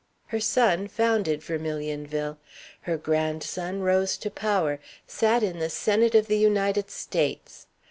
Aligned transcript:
Her 0.29 0.39
son 0.39 0.87
founded 0.87 1.41
Vermilionville. 1.43 2.37
Her 2.81 2.97
grandson 2.97 3.81
rose 3.81 4.17
to 4.17 4.31
power, 4.31 4.79
sat 5.05 5.43
in 5.43 5.59
the 5.59 5.69
Senate 5.69 6.15
of 6.15 6.25
the 6.25 6.39
United 6.39 6.89
States. 6.89 7.67